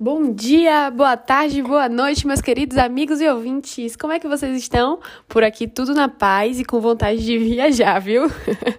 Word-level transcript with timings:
Bom 0.00 0.32
dia, 0.32 0.92
boa 0.92 1.16
tarde, 1.16 1.60
boa 1.60 1.88
noite, 1.88 2.24
meus 2.24 2.40
queridos 2.40 2.78
amigos 2.78 3.20
e 3.20 3.28
ouvintes. 3.28 3.96
Como 3.96 4.12
é 4.12 4.20
que 4.20 4.28
vocês 4.28 4.56
estão? 4.56 5.00
Por 5.26 5.42
aqui 5.42 5.66
tudo 5.66 5.92
na 5.92 6.08
paz 6.08 6.60
e 6.60 6.64
com 6.64 6.80
vontade 6.80 7.24
de 7.24 7.36
viajar, 7.42 7.98
viu? 7.98 8.30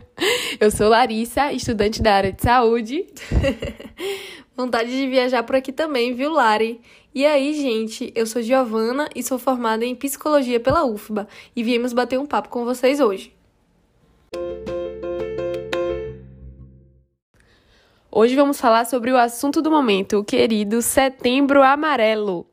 Eu 0.62 0.72
sou 0.72 0.88
Larissa, 0.88 1.52
estudante 1.52 2.02
da 2.02 2.14
área 2.14 2.32
de 2.32 2.42
saúde. 2.42 3.06
vontade 4.56 4.92
de 4.92 5.10
viajar 5.10 5.44
por 5.44 5.58
aqui 5.58 5.74
também, 5.74 6.14
viu, 6.14 6.32
Lari? 6.32 6.80
E 7.14 7.26
aí, 7.26 7.54
gente, 7.54 8.14
eu 8.16 8.26
sou 8.26 8.42
Giovana 8.42 9.10
e 9.14 9.22
sou 9.22 9.38
formada 9.38 9.84
em 9.84 9.96
psicologia 9.96 10.60
pela 10.60 10.86
UFBA 10.86 11.28
e 11.54 11.64
viemos 11.64 11.92
bater 11.92 12.18
um 12.18 12.26
papo 12.26 12.48
com 12.48 12.64
vocês 12.64 13.02
hoje. 13.02 13.34
Hoje 18.22 18.36
vamos 18.36 18.60
falar 18.60 18.86
sobre 18.86 19.14
o 19.14 19.18
assunto 19.18 19.62
do 19.62 19.72
momento, 19.72 20.18
o 20.18 20.26
querido 20.26 20.82
Setembro 20.82 21.64
Amarelo. 21.64 22.49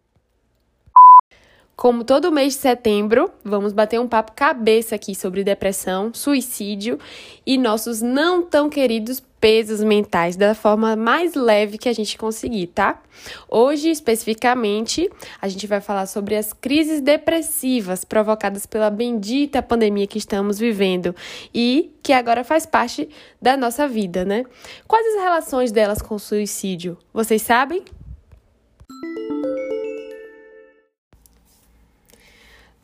Como 1.76 2.04
todo 2.04 2.32
mês 2.32 2.54
de 2.54 2.60
setembro, 2.60 3.30
vamos 3.44 3.74
bater 3.74 4.00
um 4.00 4.08
papo 4.08 4.32
cabeça 4.32 4.94
aqui 4.94 5.14
sobre 5.14 5.44
depressão, 5.44 6.10
suicídio 6.14 6.98
e 7.44 7.58
nossos 7.58 8.00
não 8.00 8.40
tão 8.42 8.70
queridos 8.70 9.22
pesos 9.38 9.84
mentais 9.84 10.36
da 10.36 10.54
forma 10.54 10.96
mais 10.96 11.34
leve 11.34 11.76
que 11.76 11.86
a 11.86 11.92
gente 11.92 12.16
conseguir, 12.16 12.68
tá? 12.68 13.02
Hoje, 13.46 13.90
especificamente, 13.90 15.10
a 15.38 15.48
gente 15.48 15.66
vai 15.66 15.82
falar 15.82 16.06
sobre 16.06 16.34
as 16.34 16.50
crises 16.54 17.02
depressivas 17.02 18.06
provocadas 18.06 18.64
pela 18.64 18.88
bendita 18.88 19.62
pandemia 19.62 20.06
que 20.06 20.16
estamos 20.16 20.58
vivendo 20.58 21.14
e 21.52 21.92
que 22.02 22.14
agora 22.14 22.42
faz 22.42 22.64
parte 22.64 23.06
da 23.40 23.54
nossa 23.54 23.86
vida, 23.86 24.24
né? 24.24 24.46
Quais 24.88 25.06
as 25.14 25.22
relações 25.22 25.70
delas 25.70 26.00
com 26.00 26.14
o 26.14 26.18
suicídio? 26.18 26.96
Vocês 27.12 27.42
sabem? 27.42 27.84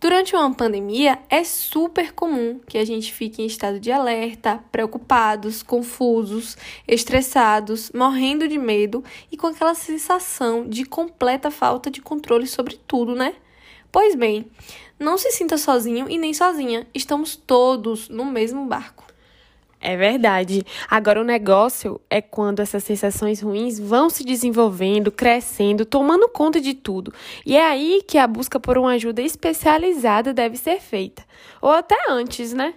Durante 0.03 0.34
uma 0.34 0.53
pandemia, 0.53 1.20
é 1.31 1.45
super 1.45 2.12
comum 2.12 2.58
que 2.67 2.77
a 2.77 2.84
gente 2.84 3.12
fique 3.12 3.41
em 3.41 3.47
estado 3.47 3.78
de 3.78 3.92
alerta, 3.92 4.59
preocupados, 4.72 5.62
confusos, 5.62 6.56
estressados, 6.89 7.92
morrendo 7.94 8.48
de 8.48 8.59
medo 8.59 9.05
e 9.31 9.36
com 9.36 9.47
aquela 9.47 9.77
sensação 9.77 10.69
de 10.69 10.84
completa 10.84 11.53
falta 11.53 11.89
de 11.89 12.03
controle 12.03 12.48
sobre 12.48 12.81
tudo, 12.84 13.14
né? 13.14 13.36
Pois 13.92 14.17
bem, 14.17 14.50
não 14.98 15.17
se 15.17 15.31
sinta 15.31 15.56
sozinho 15.56 16.11
e 16.11 16.19
nem 16.19 16.34
sozinha, 16.34 16.84
estamos 16.92 17.37
todos 17.37 18.09
no 18.09 18.25
mesmo 18.25 18.66
barco. 18.66 19.11
É 19.84 19.97
verdade. 19.97 20.64
Agora 20.88 21.20
o 21.20 21.25
negócio 21.25 22.00
é 22.08 22.22
quando 22.22 22.61
essas 22.61 22.84
sensações 22.84 23.41
ruins 23.41 23.80
vão 23.80 24.08
se 24.08 24.22
desenvolvendo, 24.22 25.11
crescendo, 25.11 25.84
tomando 25.84 26.28
conta 26.28 26.61
de 26.61 26.72
tudo. 26.72 27.12
E 27.44 27.56
é 27.56 27.66
aí 27.66 28.00
que 28.06 28.16
a 28.16 28.28
busca 28.28 28.60
por 28.60 28.78
uma 28.78 28.92
ajuda 28.92 29.20
especializada 29.20 30.33
deve 30.33 30.56
ser 30.56 30.80
feita. 30.80 31.25
Ou 31.60 31.70
até 31.70 31.97
antes, 32.08 32.53
né? 32.53 32.75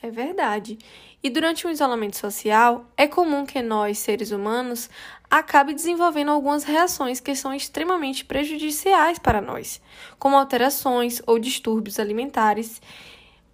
É 0.00 0.12
verdade. 0.12 0.78
E 1.20 1.28
durante 1.28 1.66
o 1.66 1.70
isolamento 1.70 2.16
social, 2.16 2.86
é 2.96 3.08
comum 3.08 3.44
que 3.44 3.60
nós, 3.60 3.98
seres 3.98 4.30
humanos, 4.30 4.88
acabe 5.28 5.74
desenvolvendo 5.74 6.30
algumas 6.30 6.62
reações 6.62 7.18
que 7.18 7.34
são 7.34 7.52
extremamente 7.52 8.24
prejudiciais 8.24 9.18
para 9.18 9.40
nós, 9.40 9.82
como 10.20 10.36
alterações 10.36 11.20
ou 11.26 11.36
distúrbios 11.36 11.98
alimentares, 11.98 12.80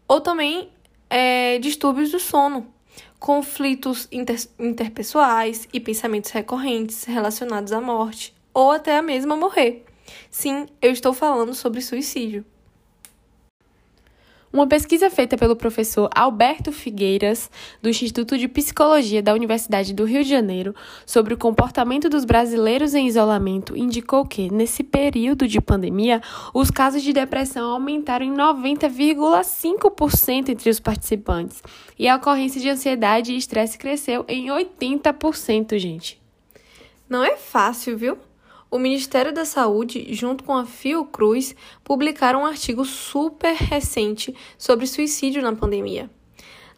ou 0.06 0.20
também 0.20 0.68
é, 1.08 1.58
distúrbios 1.60 2.10
do 2.10 2.20
sono, 2.20 2.73
conflitos 3.18 4.08
inter 4.12 4.38
interpessoais 4.58 5.68
e 5.72 5.80
pensamentos 5.80 6.30
recorrentes 6.30 7.04
relacionados 7.04 7.72
à 7.72 7.80
morte, 7.80 8.34
ou 8.52 8.70
até 8.70 8.96
a 8.96 9.02
mesma 9.02 9.36
morrer. 9.36 9.84
Sim, 10.30 10.66
eu 10.80 10.92
estou 10.92 11.12
falando 11.12 11.54
sobre 11.54 11.80
suicídio. 11.80 12.44
Uma 14.54 14.66
pesquisa 14.68 15.10
feita 15.10 15.36
pelo 15.36 15.56
professor 15.56 16.08
Alberto 16.14 16.70
Figueiras, 16.70 17.50
do 17.82 17.88
Instituto 17.88 18.38
de 18.38 18.46
Psicologia 18.46 19.20
da 19.20 19.34
Universidade 19.34 19.92
do 19.92 20.04
Rio 20.04 20.22
de 20.22 20.30
Janeiro, 20.30 20.72
sobre 21.04 21.34
o 21.34 21.36
comportamento 21.36 22.08
dos 22.08 22.24
brasileiros 22.24 22.94
em 22.94 23.08
isolamento, 23.08 23.76
indicou 23.76 24.24
que, 24.24 24.48
nesse 24.52 24.84
período 24.84 25.48
de 25.48 25.60
pandemia, 25.60 26.22
os 26.54 26.70
casos 26.70 27.02
de 27.02 27.12
depressão 27.12 27.68
aumentaram 27.68 28.24
em 28.24 28.32
90,5% 28.32 30.50
entre 30.50 30.70
os 30.70 30.78
participantes 30.78 31.60
e 31.98 32.06
a 32.06 32.14
ocorrência 32.14 32.60
de 32.60 32.68
ansiedade 32.68 33.32
e 33.32 33.36
estresse 33.36 33.76
cresceu 33.76 34.24
em 34.28 34.50
80%, 34.50 35.76
gente. 35.76 36.22
Não 37.08 37.24
é 37.24 37.36
fácil, 37.36 37.98
viu? 37.98 38.16
O 38.74 38.78
Ministério 38.80 39.32
da 39.32 39.44
Saúde, 39.44 40.12
junto 40.12 40.42
com 40.42 40.52
a 40.52 40.66
Fiocruz, 40.66 41.54
publicaram 41.84 42.40
um 42.40 42.44
artigo 42.44 42.84
super 42.84 43.54
recente 43.54 44.34
sobre 44.58 44.84
suicídio 44.88 45.40
na 45.40 45.54
pandemia. 45.54 46.10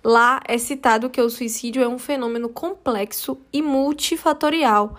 Lá 0.04 0.42
é 0.46 0.58
citado 0.58 1.08
que 1.08 1.22
o 1.22 1.30
suicídio 1.30 1.82
é 1.82 1.88
um 1.88 1.98
fenômeno 1.98 2.50
complexo 2.50 3.38
e 3.50 3.62
multifatorial, 3.62 4.94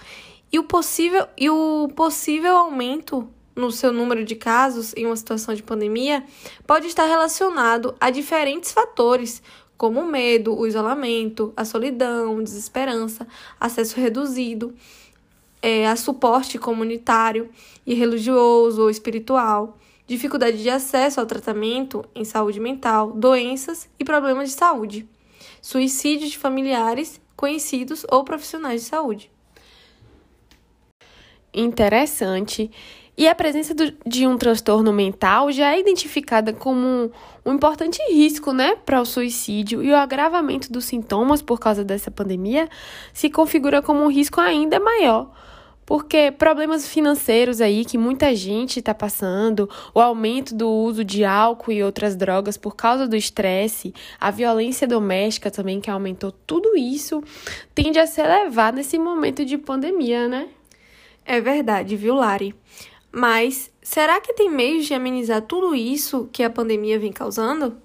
e 0.51 0.57
o 0.57 0.63
possível, 0.63 1.27
e 1.37 1.47
o 1.51 1.87
possível 1.95 2.57
aumento 2.57 3.29
no 3.55 3.71
seu 3.71 3.93
número 3.93 4.25
de 4.25 4.35
casos 4.35 4.95
em 4.97 5.05
uma 5.05 5.15
situação 5.15 5.53
de 5.53 5.61
pandemia 5.61 6.23
pode 6.65 6.87
estar 6.87 7.05
relacionado 7.05 7.93
a 7.99 8.09
diferentes 8.09 8.71
fatores, 8.71 9.43
como 9.77 10.01
o 10.01 10.07
medo, 10.07 10.57
o 10.57 10.65
isolamento, 10.65 11.53
a 11.55 11.63
solidão, 11.63 12.41
desesperança, 12.41 13.27
acesso 13.59 14.01
reduzido 14.01 14.73
é, 15.61 15.87
a 15.87 15.95
suporte 15.95 16.57
comunitário 16.57 17.49
e 17.85 17.93
religioso 17.93 18.81
ou 18.81 18.89
espiritual, 18.89 19.77
dificuldade 20.05 20.61
de 20.61 20.69
acesso 20.69 21.19
ao 21.19 21.25
tratamento 21.25 22.05
em 22.15 22.23
saúde 22.23 22.59
mental, 22.59 23.11
doenças 23.11 23.89
e 23.99 24.05
problemas 24.05 24.49
de 24.49 24.55
saúde, 24.55 25.07
suicídio 25.61 26.27
de 26.29 26.37
familiares, 26.37 27.19
conhecidos 27.35 28.05
ou 28.09 28.23
profissionais 28.23 28.81
de 28.81 28.87
saúde. 28.87 29.31
Interessante. 31.53 32.69
E 33.17 33.27
a 33.27 33.33
presença 33.33 33.73
do, 33.73 33.91
de 34.05 34.27
um 34.27 34.37
transtorno 34.37 34.93
mental 34.93 35.51
já 35.51 35.73
é 35.73 35.79
identificada 35.79 36.53
como 36.53 36.85
um, 36.85 37.09
um 37.43 37.53
importante 37.55 37.99
risco, 38.11 38.53
né, 38.53 38.75
para 38.75 39.01
o 39.01 39.05
suicídio 39.05 39.81
e 39.81 39.91
o 39.91 39.95
agravamento 39.95 40.71
dos 40.71 40.85
sintomas 40.85 41.41
por 41.41 41.59
causa 41.59 41.83
dessa 41.83 42.11
pandemia 42.11 42.69
se 43.11 43.29
configura 43.29 43.81
como 43.81 44.03
um 44.03 44.11
risco 44.11 44.39
ainda 44.39 44.79
maior 44.79 45.31
porque 45.87 46.31
problemas 46.31 46.85
financeiros 46.85 47.61
aí 47.61 47.85
que 47.85 47.97
muita 47.97 48.35
gente 48.35 48.79
está 48.79 48.93
passando, 48.93 49.69
o 49.95 50.01
aumento 50.01 50.53
do 50.53 50.69
uso 50.69 51.01
de 51.01 51.23
álcool 51.23 51.71
e 51.71 51.81
outras 51.81 52.13
drogas 52.13 52.57
por 52.57 52.75
causa 52.75 53.07
do 53.07 53.15
estresse, 53.15 53.93
a 54.19 54.29
violência 54.29 54.85
doméstica 54.85 55.49
também 55.49 55.79
que 55.79 55.89
aumentou, 55.89 56.29
tudo 56.45 56.77
isso 56.77 57.23
tende 57.73 57.97
a 57.97 58.05
se 58.05 58.19
elevar 58.19 58.73
nesse 58.73 58.99
momento 58.99 59.45
de 59.45 59.57
pandemia, 59.57 60.27
né? 60.27 60.49
É 61.25 61.39
verdade, 61.39 61.95
viu, 61.95 62.15
Lari? 62.15 62.53
Mas 63.17 63.71
será 63.81 64.21
que 64.21 64.31
tem 64.31 64.47
meios 64.47 64.85
de 64.85 64.93
amenizar 64.93 65.41
tudo 65.41 65.73
isso 65.73 66.29
que 66.31 66.43
a 66.43 66.51
pandemia 66.51 66.99
vem 66.99 67.11
causando? 67.11 67.81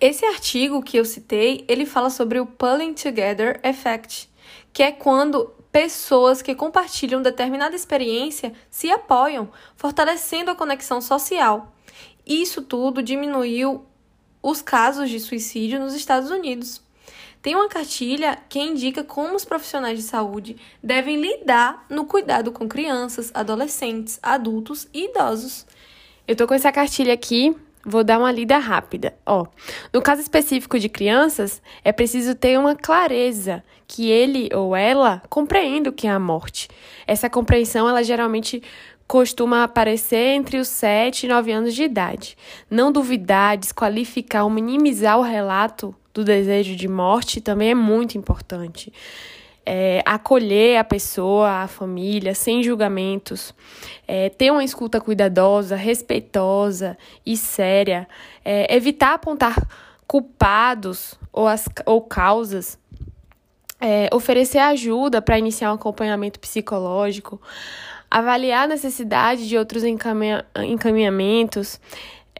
Esse 0.00 0.24
artigo 0.24 0.80
que 0.84 0.96
eu 0.96 1.04
citei, 1.04 1.64
ele 1.66 1.84
fala 1.84 2.10
sobre 2.10 2.38
o 2.38 2.46
Pulling 2.46 2.94
Together 2.94 3.58
Effect, 3.64 4.30
que 4.72 4.84
é 4.84 4.92
quando 4.92 5.52
pessoas 5.72 6.42
que 6.42 6.54
compartilham 6.54 7.20
determinada 7.20 7.74
experiência 7.74 8.52
se 8.70 8.88
apoiam, 8.88 9.50
fortalecendo 9.74 10.52
a 10.52 10.54
conexão 10.54 11.00
social. 11.00 11.74
Isso 12.24 12.62
tudo 12.62 13.02
diminuiu 13.02 13.84
os 14.40 14.62
casos 14.62 15.10
de 15.10 15.18
suicídio 15.18 15.80
nos 15.80 15.92
Estados 15.92 16.30
Unidos. 16.30 16.85
Tem 17.46 17.54
uma 17.54 17.68
cartilha 17.68 18.36
que 18.48 18.58
indica 18.58 19.04
como 19.04 19.36
os 19.36 19.44
profissionais 19.44 19.96
de 19.96 20.04
saúde 20.04 20.56
devem 20.82 21.20
lidar 21.20 21.86
no 21.88 22.04
cuidado 22.04 22.50
com 22.50 22.66
crianças, 22.68 23.30
adolescentes, 23.32 24.18
adultos 24.20 24.88
e 24.92 25.04
idosos. 25.04 25.64
Eu 26.26 26.34
tô 26.34 26.44
com 26.44 26.54
essa 26.54 26.72
cartilha 26.72 27.14
aqui 27.14 27.54
Vou 27.88 28.02
dar 28.02 28.18
uma 28.18 28.32
lida 28.32 28.58
rápida. 28.58 29.14
Ó, 29.24 29.46
no 29.92 30.02
caso 30.02 30.20
específico 30.20 30.76
de 30.76 30.88
crianças, 30.88 31.62
é 31.84 31.92
preciso 31.92 32.34
ter 32.34 32.58
uma 32.58 32.74
clareza 32.74 33.62
que 33.86 34.10
ele 34.10 34.48
ou 34.52 34.74
ela 34.74 35.22
compreenda 35.28 35.90
o 35.90 35.92
que 35.92 36.08
é 36.08 36.10
a 36.10 36.18
morte. 36.18 36.66
Essa 37.06 37.30
compreensão, 37.30 37.88
ela 37.88 38.02
geralmente 38.02 38.60
costuma 39.06 39.62
aparecer 39.62 40.34
entre 40.34 40.58
os 40.58 40.66
7 40.66 41.26
e 41.26 41.28
9 41.28 41.52
anos 41.52 41.74
de 41.76 41.84
idade. 41.84 42.36
Não 42.68 42.90
duvidar, 42.90 43.56
desqualificar 43.56 44.42
ou 44.42 44.50
minimizar 44.50 45.16
o 45.16 45.22
relato 45.22 45.94
do 46.16 46.24
desejo 46.24 46.74
de 46.74 46.88
morte 46.88 47.42
também 47.42 47.72
é 47.72 47.74
muito 47.74 48.16
importante. 48.16 48.90
É, 49.66 50.02
acolher 50.06 50.78
a 50.78 50.84
pessoa, 50.84 51.64
a 51.64 51.68
família, 51.68 52.34
sem 52.34 52.62
julgamentos, 52.62 53.52
é, 54.08 54.30
ter 54.30 54.50
uma 54.50 54.64
escuta 54.64 54.98
cuidadosa, 54.98 55.76
respeitosa 55.76 56.96
e 57.24 57.36
séria, 57.36 58.08
é, 58.42 58.74
evitar 58.74 59.14
apontar 59.14 59.56
culpados 60.06 61.14
ou, 61.30 61.46
as, 61.46 61.68
ou 61.84 62.00
causas. 62.00 62.78
É, 63.78 64.08
oferecer 64.10 64.58
ajuda 64.58 65.20
para 65.20 65.38
iniciar 65.38 65.70
um 65.70 65.74
acompanhamento 65.74 66.40
psicológico, 66.40 67.38
avaliar 68.10 68.64
a 68.64 68.68
necessidade 68.68 69.46
de 69.46 69.58
outros 69.58 69.84
encaminha 69.84 70.46
encaminhamentos. 70.64 71.78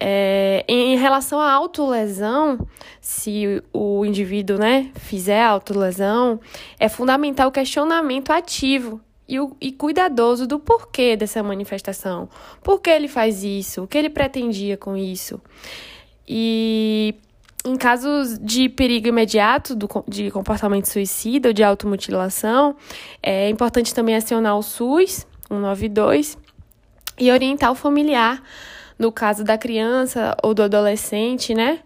É, 0.00 0.64
em 0.68 0.96
relação 0.96 1.40
à 1.40 1.50
autolesão, 1.50 2.66
se 3.00 3.62
o 3.72 4.04
indivíduo 4.04 4.58
né, 4.58 4.90
fizer 4.94 5.42
autolesão, 5.42 6.38
é 6.78 6.88
fundamental 6.88 7.48
o 7.48 7.52
questionamento 7.52 8.30
ativo 8.30 9.00
e, 9.28 9.40
o, 9.40 9.56
e 9.60 9.72
cuidadoso 9.72 10.46
do 10.46 10.58
porquê 10.58 11.16
dessa 11.16 11.42
manifestação. 11.42 12.28
Por 12.62 12.80
que 12.80 12.90
ele 12.90 13.08
faz 13.08 13.42
isso? 13.42 13.84
O 13.84 13.86
que 13.86 13.96
ele 13.96 14.10
pretendia 14.10 14.76
com 14.76 14.96
isso? 14.96 15.40
E 16.28 17.14
em 17.64 17.76
casos 17.76 18.38
de 18.38 18.68
perigo 18.68 19.08
imediato 19.08 19.74
do, 19.74 19.88
de 20.06 20.30
comportamento 20.30 20.86
suicida 20.86 21.48
ou 21.48 21.52
de 21.52 21.64
automutilação, 21.64 22.76
é 23.22 23.48
importante 23.48 23.92
também 23.92 24.14
acionar 24.14 24.56
o 24.56 24.62
SUS 24.62 25.26
192 25.48 26.38
e 27.18 27.30
orientar 27.30 27.72
o 27.72 27.74
familiar, 27.74 28.42
no 28.98 29.12
caso 29.12 29.44
da 29.44 29.58
criança 29.58 30.36
ou 30.42 30.54
do 30.54 30.62
adolescente, 30.62 31.54
né? 31.54 31.80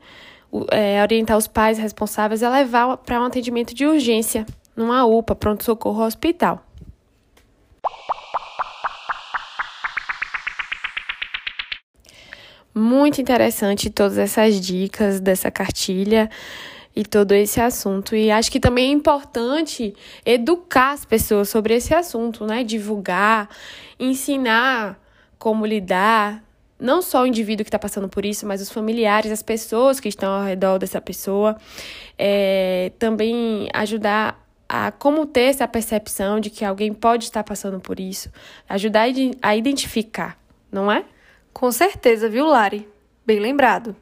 É, 0.70 1.00
orientar 1.02 1.36
os 1.36 1.46
pais 1.46 1.78
responsáveis 1.78 2.42
a 2.42 2.50
levar 2.50 2.96
para 2.98 3.20
um 3.20 3.24
atendimento 3.24 3.72
de 3.74 3.86
urgência 3.86 4.44
numa 4.76 5.04
UPA, 5.04 5.34
pronto-socorro 5.34 6.04
hospital. 6.04 6.64
Muito 12.74 13.20
interessante 13.20 13.90
todas 13.90 14.16
essas 14.16 14.60
dicas 14.60 15.20
dessa 15.20 15.50
cartilha 15.50 16.30
e 16.94 17.04
todo 17.04 17.32
esse 17.32 17.60
assunto. 17.60 18.14
E 18.14 18.30
acho 18.30 18.50
que 18.50 18.60
também 18.60 18.90
é 18.90 18.92
importante 18.92 19.94
educar 20.24 20.92
as 20.92 21.04
pessoas 21.04 21.48
sobre 21.48 21.74
esse 21.74 21.94
assunto, 21.94 22.46
né? 22.46 22.62
Divulgar, 22.64 23.48
ensinar 23.98 24.98
como 25.38 25.66
lidar, 25.66 26.42
não 26.80 27.02
só 27.02 27.22
o 27.22 27.26
indivíduo 27.26 27.64
que 27.64 27.68
está 27.68 27.78
passando 27.78 28.08
por 28.08 28.24
isso, 28.24 28.46
mas 28.46 28.60
os 28.60 28.70
familiares, 28.70 29.30
as 29.30 29.42
pessoas 29.42 30.00
que 30.00 30.08
estão 30.08 30.32
ao 30.32 30.44
redor 30.44 30.78
dessa 30.78 31.00
pessoa. 31.00 31.56
É, 32.18 32.92
também 32.98 33.68
ajudar 33.72 34.46
a 34.68 34.92
como 34.92 35.26
ter 35.26 35.42
essa 35.42 35.66
percepção 35.66 36.38
de 36.38 36.48
que 36.48 36.64
alguém 36.64 36.94
pode 36.94 37.24
estar 37.24 37.42
passando 37.42 37.80
por 37.80 37.98
isso, 37.98 38.30
ajudar 38.68 39.08
a 39.42 39.56
identificar, 39.56 40.38
não 40.70 40.90
é? 40.90 41.04
Com 41.52 41.72
certeza, 41.72 42.28
viu, 42.28 42.46
Lari? 42.46 42.88
Bem 43.26 43.40
lembrado. 43.40 43.96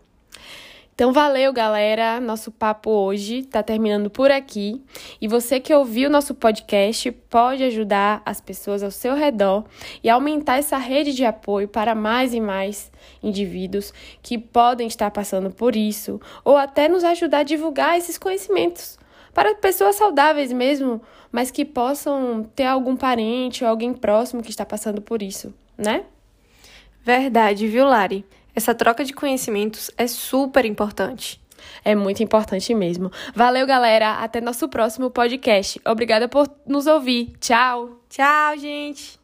Então 0.98 1.12
valeu, 1.12 1.52
galera. 1.52 2.18
Nosso 2.18 2.50
papo 2.50 2.90
hoje 2.90 3.38
está 3.38 3.62
terminando 3.62 4.10
por 4.10 4.32
aqui. 4.32 4.82
E 5.20 5.28
você 5.28 5.60
que 5.60 5.72
ouviu 5.72 6.10
nosso 6.10 6.34
podcast 6.34 7.12
pode 7.30 7.62
ajudar 7.62 8.20
as 8.26 8.40
pessoas 8.40 8.82
ao 8.82 8.90
seu 8.90 9.14
redor 9.14 9.64
e 10.02 10.10
aumentar 10.10 10.58
essa 10.58 10.76
rede 10.76 11.14
de 11.14 11.24
apoio 11.24 11.68
para 11.68 11.94
mais 11.94 12.34
e 12.34 12.40
mais 12.40 12.90
indivíduos 13.22 13.94
que 14.20 14.36
podem 14.36 14.88
estar 14.88 15.12
passando 15.12 15.52
por 15.52 15.76
isso, 15.76 16.20
ou 16.44 16.56
até 16.56 16.88
nos 16.88 17.04
ajudar 17.04 17.38
a 17.38 17.42
divulgar 17.44 17.96
esses 17.96 18.18
conhecimentos 18.18 18.98
para 19.32 19.54
pessoas 19.54 19.94
saudáveis 19.94 20.50
mesmo, 20.52 21.00
mas 21.30 21.52
que 21.52 21.64
possam 21.64 22.42
ter 22.56 22.64
algum 22.64 22.96
parente 22.96 23.62
ou 23.62 23.70
alguém 23.70 23.94
próximo 23.94 24.42
que 24.42 24.50
está 24.50 24.66
passando 24.66 25.00
por 25.00 25.22
isso, 25.22 25.54
né? 25.76 26.06
Verdade, 27.04 27.68
viu, 27.68 27.84
Lari? 27.86 28.24
Essa 28.58 28.74
troca 28.74 29.04
de 29.04 29.12
conhecimentos 29.12 29.88
é 29.96 30.08
super 30.08 30.64
importante. 30.64 31.40
É 31.84 31.94
muito 31.94 32.24
importante 32.24 32.74
mesmo. 32.74 33.08
Valeu, 33.32 33.64
galera. 33.64 34.14
Até 34.14 34.40
nosso 34.40 34.68
próximo 34.68 35.12
podcast. 35.12 35.80
Obrigada 35.86 36.26
por 36.26 36.50
nos 36.66 36.88
ouvir. 36.88 37.36
Tchau. 37.38 38.00
Tchau, 38.08 38.58
gente. 38.58 39.16